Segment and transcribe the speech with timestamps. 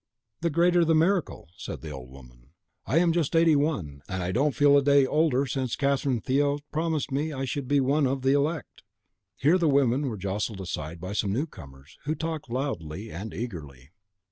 [0.39, 2.47] "The greater the miracle," said the old woman.
[2.87, 6.61] "I am just eighty one, and I don't feel a day older since Catherine Theot
[6.71, 8.81] promised me I should be one of the elect!"
[9.35, 13.91] Here the women were jostled aside by some newcomers, who talked loud and eagerly.